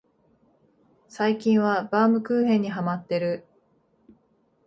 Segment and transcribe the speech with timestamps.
[1.07, 3.45] 最近はバウムクーヘンにハマってる